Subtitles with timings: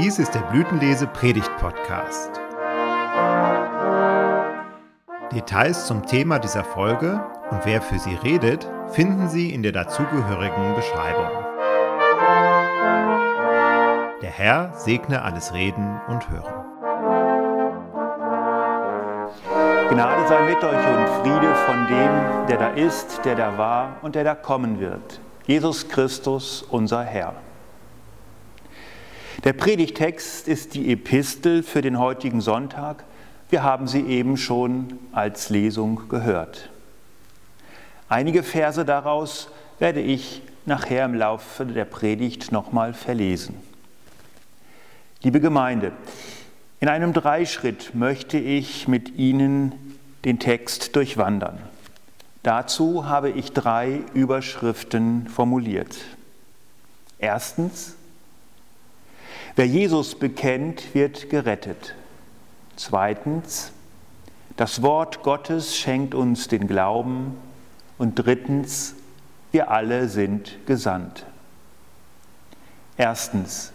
[0.00, 2.30] Dies ist der Blütenlese Predigt Podcast.
[5.32, 10.76] Details zum Thema dieser Folge und wer für sie redet, finden Sie in der dazugehörigen
[10.76, 11.26] Beschreibung.
[14.22, 16.54] Der Herr segne alles Reden und Hören.
[19.90, 24.14] Gnade sei mit euch und Friede von dem, der da ist, der da war und
[24.14, 25.20] der da kommen wird.
[25.48, 27.34] Jesus Christus, unser Herr.
[29.44, 33.04] Der Predigtext ist die Epistel für den heutigen Sonntag.
[33.50, 36.70] Wir haben sie eben schon als Lesung gehört.
[38.08, 43.54] Einige Verse daraus werde ich nachher im Laufe der Predigt nochmal verlesen.
[45.22, 45.92] Liebe Gemeinde,
[46.80, 49.72] in einem Dreischritt möchte ich mit Ihnen
[50.24, 51.58] den Text durchwandern.
[52.42, 55.96] Dazu habe ich drei Überschriften formuliert.
[57.20, 57.97] Erstens,
[59.58, 61.96] Wer Jesus bekennt, wird gerettet.
[62.76, 63.72] Zweitens,
[64.56, 67.36] das Wort Gottes schenkt uns den Glauben.
[67.98, 68.94] Und drittens,
[69.50, 71.26] wir alle sind gesandt.
[72.96, 73.72] Erstens,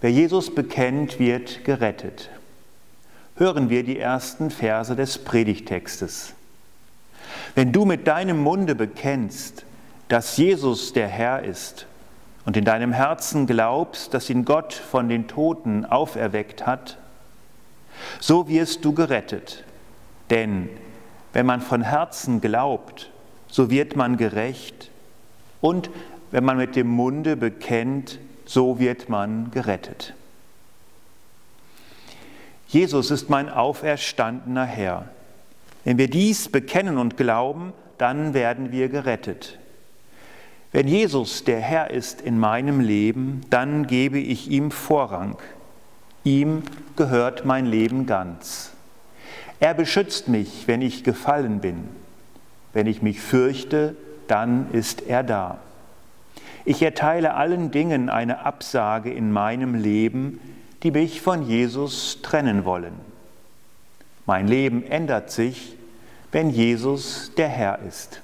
[0.00, 2.30] wer Jesus bekennt, wird gerettet.
[3.34, 6.34] Hören wir die ersten Verse des Predigtextes.
[7.56, 9.64] Wenn du mit deinem Munde bekennst,
[10.06, 11.88] dass Jesus der Herr ist
[12.46, 16.96] und in deinem Herzen glaubst, dass ihn Gott von den Toten auferweckt hat,
[18.20, 19.64] so wirst du gerettet.
[20.30, 20.70] Denn
[21.32, 23.10] wenn man von Herzen glaubt,
[23.48, 24.90] so wird man gerecht.
[25.60, 25.90] Und
[26.30, 30.14] wenn man mit dem Munde bekennt, so wird man gerettet.
[32.68, 35.08] Jesus ist mein auferstandener Herr.
[35.84, 39.58] Wenn wir dies bekennen und glauben, dann werden wir gerettet.
[40.76, 45.38] Wenn Jesus der Herr ist in meinem Leben, dann gebe ich ihm Vorrang.
[46.22, 46.64] Ihm
[46.96, 48.72] gehört mein Leben ganz.
[49.58, 51.88] Er beschützt mich, wenn ich gefallen bin.
[52.74, 53.96] Wenn ich mich fürchte,
[54.28, 55.56] dann ist er da.
[56.66, 60.40] Ich erteile allen Dingen eine Absage in meinem Leben,
[60.82, 62.92] die mich von Jesus trennen wollen.
[64.26, 65.74] Mein Leben ändert sich,
[66.32, 68.20] wenn Jesus der Herr ist.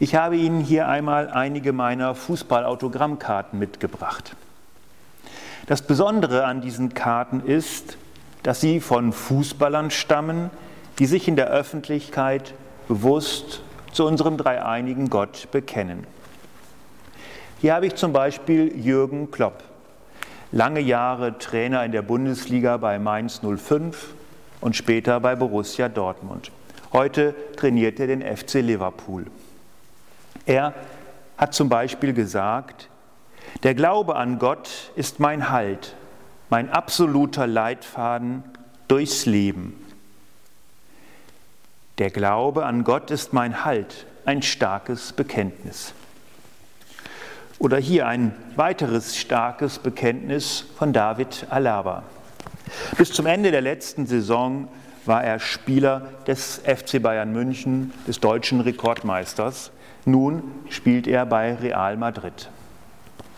[0.00, 4.34] Ich habe Ihnen hier einmal einige meiner Fußballautogrammkarten mitgebracht.
[5.66, 7.96] Das Besondere an diesen Karten ist,
[8.42, 10.50] dass sie von Fußballern stammen,
[10.98, 12.54] die sich in der Öffentlichkeit
[12.88, 13.62] bewusst
[13.92, 16.06] zu unserem dreieinigen Gott bekennen.
[17.60, 19.62] Hier habe ich zum Beispiel Jürgen Klopp,
[20.52, 24.08] lange Jahre Trainer in der Bundesliga bei Mainz 05
[24.60, 26.50] und später bei Borussia Dortmund.
[26.92, 29.26] Heute trainiert er den FC Liverpool.
[30.46, 30.74] Er
[31.36, 32.88] hat zum Beispiel gesagt,
[33.62, 35.94] der Glaube an Gott ist mein Halt,
[36.50, 38.42] mein absoluter Leitfaden
[38.88, 39.80] durchs Leben.
[41.98, 45.94] Der Glaube an Gott ist mein Halt, ein starkes Bekenntnis.
[47.58, 52.02] Oder hier ein weiteres starkes Bekenntnis von David Alaba.
[52.98, 54.68] Bis zum Ende der letzten Saison
[55.06, 59.70] war er Spieler des FC Bayern München, des deutschen Rekordmeisters.
[60.04, 62.50] Nun spielt er bei Real Madrid.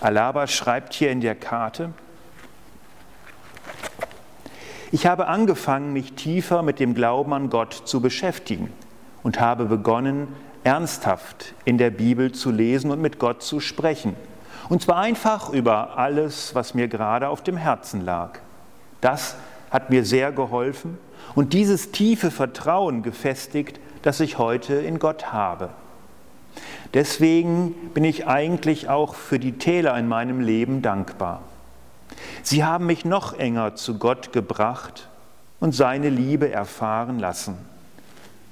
[0.00, 1.92] Alaba schreibt hier in der Karte,
[4.92, 8.72] ich habe angefangen, mich tiefer mit dem Glauben an Gott zu beschäftigen
[9.22, 10.28] und habe begonnen,
[10.64, 14.16] ernsthaft in der Bibel zu lesen und mit Gott zu sprechen.
[14.68, 18.40] Und zwar einfach über alles, was mir gerade auf dem Herzen lag.
[19.00, 19.36] Das
[19.70, 20.98] hat mir sehr geholfen
[21.34, 25.70] und dieses tiefe Vertrauen gefestigt, das ich heute in Gott habe.
[26.94, 31.42] Deswegen bin ich eigentlich auch für die Täler in meinem Leben dankbar.
[32.42, 35.08] Sie haben mich noch enger zu Gott gebracht
[35.60, 37.56] und seine Liebe erfahren lassen.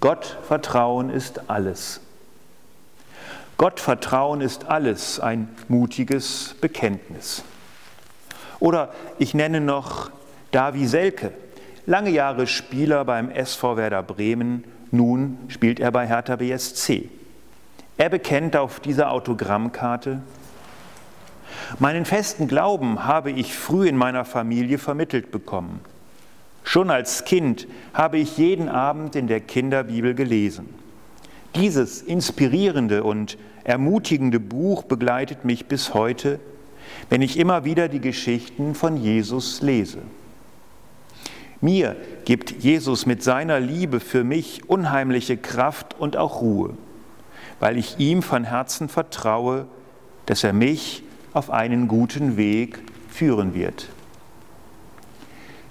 [0.00, 2.00] Gott Vertrauen ist alles.
[3.56, 7.42] Gott Vertrauen ist alles, ein mutiges Bekenntnis.
[8.60, 10.10] Oder ich nenne noch
[10.50, 11.32] Davi Selke,
[11.86, 17.08] lange Jahre Spieler beim SV Werder Bremen, nun spielt er bei Hertha BSC.
[17.98, 20.20] Er bekennt auf dieser Autogrammkarte,
[21.78, 25.80] meinen festen Glauben habe ich früh in meiner Familie vermittelt bekommen.
[26.62, 30.68] Schon als Kind habe ich jeden Abend in der Kinderbibel gelesen.
[31.54, 36.38] Dieses inspirierende und ermutigende Buch begleitet mich bis heute,
[37.08, 39.98] wenn ich immer wieder die Geschichten von Jesus lese.
[41.62, 41.96] Mir
[42.26, 46.74] gibt Jesus mit seiner Liebe für mich unheimliche Kraft und auch Ruhe
[47.60, 49.66] weil ich ihm von Herzen vertraue,
[50.26, 53.88] dass er mich auf einen guten Weg führen wird.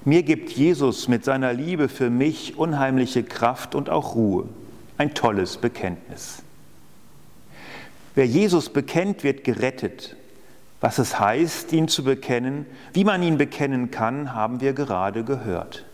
[0.04, 4.48] Mir gibt Jesus mit seiner Liebe für mich unheimliche Kraft und auch Ruhe.
[4.98, 6.44] Ein tolles Bekenntnis.
[8.14, 10.16] Wer Jesus bekennt, wird gerettet.
[10.80, 15.86] Was es heißt, ihn zu bekennen, wie man ihn bekennen kann, haben wir gerade gehört.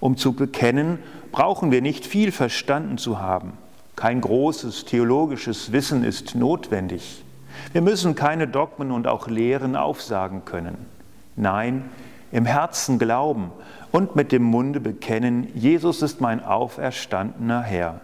[0.00, 0.98] Um zu bekennen,
[1.32, 3.54] brauchen wir nicht viel verstanden zu haben.
[3.98, 7.24] Kein großes theologisches Wissen ist notwendig.
[7.72, 10.86] Wir müssen keine Dogmen und auch Lehren aufsagen können.
[11.34, 11.90] Nein,
[12.30, 13.50] im Herzen glauben
[13.90, 18.00] und mit dem Munde bekennen, Jesus ist mein auferstandener Herr.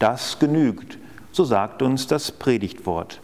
[0.00, 0.98] Das genügt,
[1.30, 3.20] so sagt uns das Predigtwort.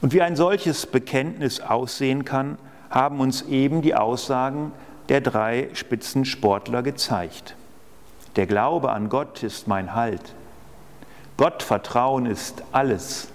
[0.00, 2.56] Und wie ein solches Bekenntnis aussehen kann,
[2.88, 4.72] haben uns eben die Aussagen
[5.10, 7.56] der drei Spitzensportler gezeigt.
[8.36, 10.34] Der Glaube an Gott ist mein Halt.
[11.38, 13.28] Gott vertrauen ist alles.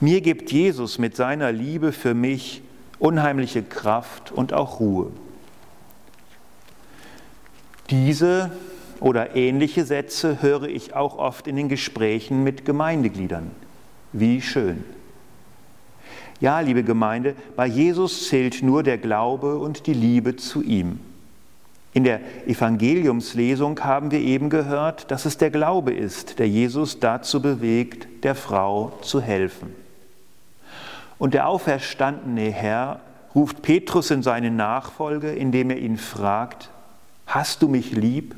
[0.00, 2.62] Mir gibt Jesus mit seiner Liebe für mich
[2.98, 5.10] unheimliche Kraft und auch Ruhe.
[7.90, 8.52] Diese
[9.00, 13.50] oder ähnliche Sätze höre ich auch oft in den Gesprächen mit Gemeindegliedern.
[14.12, 14.84] Wie schön.
[16.38, 21.00] Ja, liebe Gemeinde, bei Jesus zählt nur der Glaube und die Liebe zu ihm.
[21.92, 27.42] In der Evangeliumslesung haben wir eben gehört, dass es der Glaube ist, der Jesus dazu
[27.42, 29.74] bewegt, der Frau zu helfen.
[31.18, 33.00] Und der auferstandene Herr
[33.34, 36.70] ruft Petrus in seine Nachfolge, indem er ihn fragt,
[37.26, 38.36] hast du mich lieb?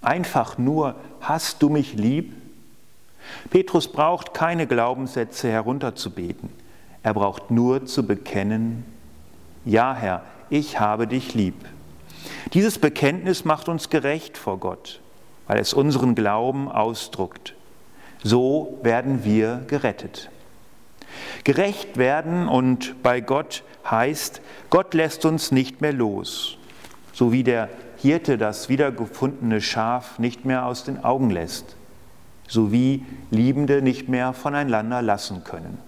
[0.00, 2.34] Einfach nur, hast du mich lieb?
[3.50, 6.50] Petrus braucht keine Glaubenssätze herunterzubeten.
[7.02, 8.84] Er braucht nur zu bekennen,
[9.64, 11.54] ja Herr, ich habe dich lieb.
[12.52, 15.00] Dieses Bekenntnis macht uns gerecht vor Gott,
[15.46, 17.54] weil es unseren Glauben ausdrückt.
[18.22, 20.30] So werden wir gerettet.
[21.44, 26.56] Gerecht werden und bei Gott heißt, Gott lässt uns nicht mehr los,
[27.12, 27.68] so wie der
[27.98, 31.76] Hirte das wiedergefundene Schaf nicht mehr aus den Augen lässt,
[32.48, 35.78] so wie Liebende nicht mehr voneinander lassen können.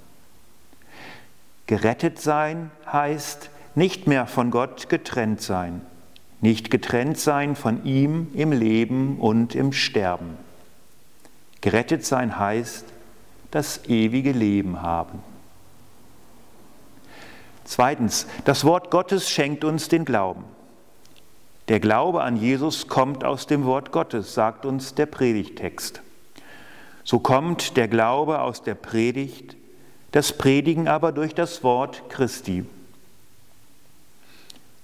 [1.67, 5.81] Gerettet sein heißt nicht mehr von Gott getrennt sein,
[6.41, 10.37] nicht getrennt sein von ihm im Leben und im Sterben.
[11.61, 12.85] Gerettet sein heißt
[13.50, 15.21] das ewige Leben haben.
[17.65, 20.44] Zweitens, das Wort Gottes schenkt uns den Glauben.
[21.69, 26.00] Der Glaube an Jesus kommt aus dem Wort Gottes, sagt uns der Predigtext.
[27.03, 29.56] So kommt der Glaube aus der Predigt,
[30.12, 32.65] das Predigen aber durch das Wort Christi.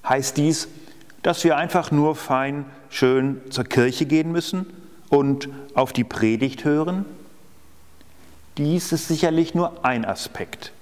[0.08, 0.66] Heißt dies,
[1.22, 4.66] dass wir einfach nur fein schön zur Kirche gehen müssen
[5.08, 7.04] und auf die Predigt hören?
[8.58, 10.72] Dies ist sicherlich nur ein Aspekt.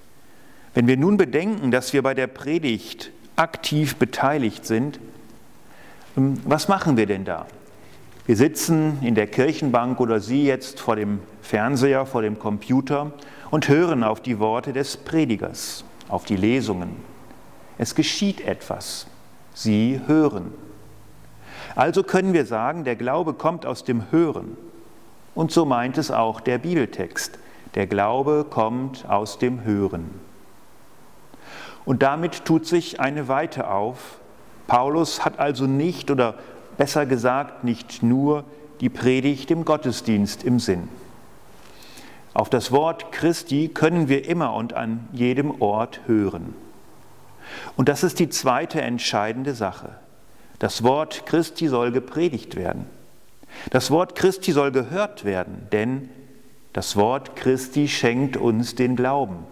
[0.74, 4.98] Wenn wir nun bedenken, dass wir bei der Predigt aktiv beteiligt sind,
[6.16, 7.46] ähm, was machen wir denn da?
[8.26, 13.12] Wir sitzen in der Kirchenbank oder Sie jetzt vor dem Fernseher, vor dem Computer
[13.50, 16.96] und hören auf die Worte des Predigers, auf die Lesungen.
[17.78, 19.06] Es geschieht etwas.
[19.54, 20.52] Sie hören.
[21.74, 24.56] Also können wir sagen, der Glaube kommt aus dem Hören.
[25.34, 27.38] Und so meint es auch der Bibeltext.
[27.74, 30.10] Der Glaube kommt aus dem Hören.
[31.84, 34.18] Und damit tut sich eine Weite auf.
[34.66, 36.34] Paulus hat also nicht oder
[36.76, 38.44] besser gesagt nicht nur
[38.80, 40.88] die Predigt im Gottesdienst im Sinn.
[42.32, 46.54] Auf das Wort Christi können wir immer und an jedem Ort hören.
[47.76, 49.90] Und das ist die zweite entscheidende Sache.
[50.58, 52.86] Das Wort Christi soll gepredigt werden.
[53.70, 56.08] Das Wort Christi soll gehört werden, denn
[56.72, 59.44] das Wort Christi schenkt uns den Glauben.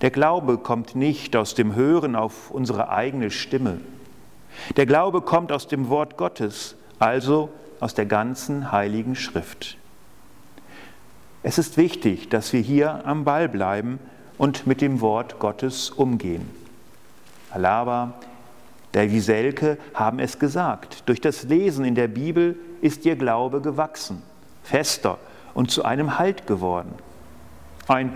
[0.00, 3.80] Der Glaube kommt nicht aus dem Hören auf unsere eigene Stimme.
[4.76, 9.76] Der Glaube kommt aus dem Wort Gottes, also aus der ganzen heiligen Schrift.
[11.42, 13.98] Es ist wichtig, dass wir hier am Ball bleiben
[14.38, 16.50] und mit dem Wort Gottes umgehen.
[17.50, 18.14] Alaba,
[18.94, 21.02] der Wieselke haben es gesagt.
[21.06, 24.22] Durch das Lesen in der Bibel ist ihr Glaube gewachsen,
[24.62, 25.18] fester
[25.52, 26.94] und zu einem Halt geworden.
[27.88, 28.12] Ein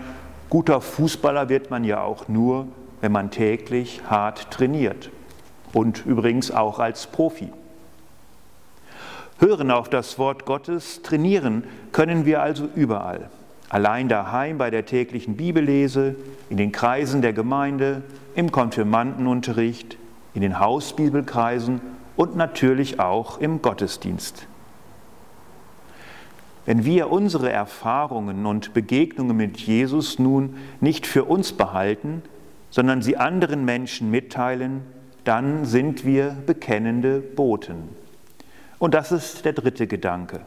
[0.49, 2.67] Guter Fußballer wird man ja auch nur,
[3.01, 5.11] wenn man täglich hart trainiert
[5.73, 7.49] und übrigens auch als Profi.
[9.37, 13.29] Hören auf das Wort Gottes, trainieren können wir also überall.
[13.69, 16.15] Allein daheim bei der täglichen Bibellese,
[16.49, 18.01] in den Kreisen der Gemeinde,
[18.33, 19.97] im Konfirmandenunterricht,
[20.33, 21.79] in den Hausbibelkreisen
[22.15, 24.47] und natürlich auch im Gottesdienst.
[26.65, 32.21] Wenn wir unsere Erfahrungen und Begegnungen mit Jesus nun nicht für uns behalten,
[32.71, 34.81] sondern sie anderen Menschen mitteilen,
[35.23, 37.89] dann sind wir bekennende Boten.
[38.79, 40.41] Und das ist der dritte Gedanke.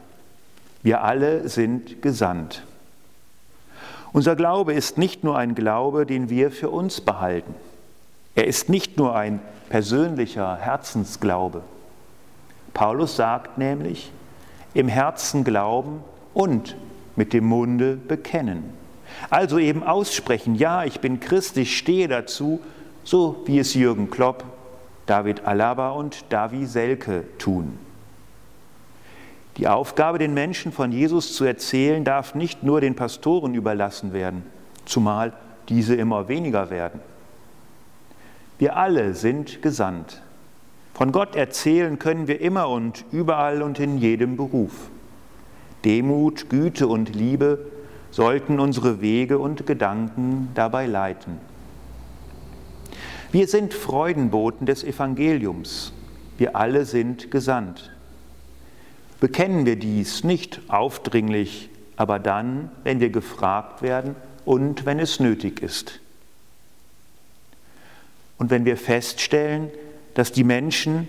[0.81, 2.63] Wir alle sind gesandt.
[4.13, 7.55] Unser Glaube ist nicht nur ein Glaube, den wir für uns behalten.
[8.35, 9.39] Er ist nicht nur ein
[9.69, 11.61] persönlicher Herzensglaube.
[12.75, 14.11] Paulus sagt nämlich,
[14.75, 16.03] im Herzen glauben
[16.33, 16.75] und
[17.15, 18.63] mit dem Munde bekennen.
[19.29, 22.59] Also eben aussprechen, ja, ich bin Christ, ich stehe dazu,
[23.03, 24.43] so wie es Jürgen Klopp,
[25.05, 27.77] David Alaba und Davi Selke tun.
[29.57, 34.43] Die Aufgabe, den Menschen von Jesus zu erzählen, darf nicht nur den Pastoren überlassen werden,
[34.85, 35.33] zumal
[35.69, 36.99] diese immer weniger werden.
[38.57, 40.21] Wir alle sind gesandt.
[40.93, 44.89] Von Gott erzählen können wir immer und überall und in jedem Beruf.
[45.85, 47.59] Demut, Güte und Liebe
[48.11, 51.37] sollten unsere Wege und Gedanken dabei leiten.
[53.31, 55.91] Wir sind Freudenboten des Evangeliums.
[56.37, 57.92] Wir alle sind gesandt.
[59.23, 65.61] Bekennen wir dies nicht aufdringlich, aber dann, wenn wir gefragt werden und wenn es nötig
[65.61, 66.01] ist.
[68.37, 69.71] Und wenn wir feststellen,
[70.13, 71.07] dass die Menschen,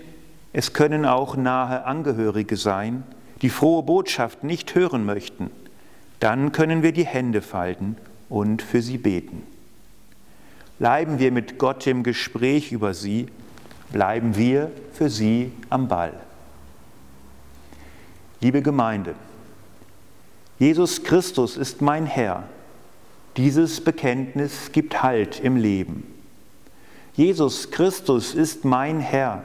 [0.53, 3.03] es können auch nahe Angehörige sein,
[3.41, 5.51] die frohe Botschaft nicht hören möchten,
[6.21, 7.97] dann können wir die Hände falten
[8.29, 9.43] und für sie beten.
[10.79, 13.27] Bleiben wir mit Gott im Gespräch über sie,
[13.91, 16.13] bleiben wir für sie am Ball.
[18.41, 19.15] Liebe Gemeinde,
[20.59, 22.43] Jesus Christus ist mein Herr.
[23.37, 26.05] Dieses Bekenntnis gibt Halt im Leben.
[27.15, 29.43] Jesus Christus ist mein Herr.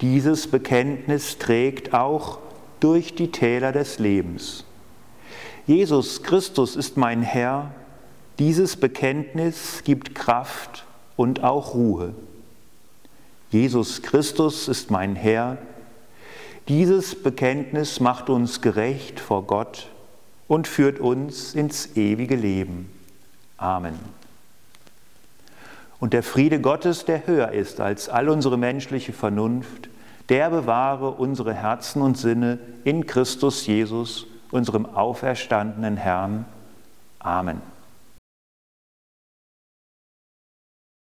[0.00, 2.38] Dieses Bekenntnis trägt auch
[2.80, 4.64] durch die Täler des Lebens.
[5.66, 7.72] Jesus Christus ist mein Herr.
[8.38, 10.84] Dieses Bekenntnis gibt Kraft
[11.16, 12.14] und auch Ruhe.
[13.50, 15.58] Jesus Christus ist mein Herr.
[16.68, 19.88] Dieses Bekenntnis macht uns gerecht vor Gott
[20.48, 22.90] und führt uns ins ewige Leben.
[23.56, 23.98] Amen.
[25.98, 29.88] Und der Friede Gottes, der höher ist als all unsere menschliche Vernunft,
[30.28, 36.44] der bewahre unsere Herzen und Sinne in Christus Jesus, unserem auferstandenen Herrn.
[37.18, 37.62] Amen.